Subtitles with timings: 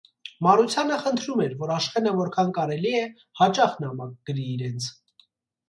[0.45, 3.05] Մարությանը խնդրում էր, որ Աշխենը որքան կարելի է՝
[3.43, 4.93] հաճախ նամակ գրի իրենց: